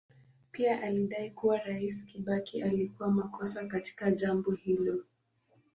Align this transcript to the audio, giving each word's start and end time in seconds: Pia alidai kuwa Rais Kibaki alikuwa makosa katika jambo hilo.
Pia 0.51 0.81
alidai 0.83 1.29
kuwa 1.31 1.57
Rais 1.57 2.05
Kibaki 2.05 2.61
alikuwa 2.63 3.11
makosa 3.11 3.65
katika 3.65 4.11
jambo 4.11 4.51
hilo. 4.51 5.03